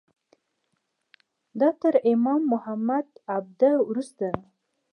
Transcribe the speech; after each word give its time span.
دا 1.59 1.69
تر 1.81 1.93
امام 2.11 2.41
محمد 2.53 3.07
عبده 3.35 3.71
وروسته 3.87 4.25
ده. 4.35 4.41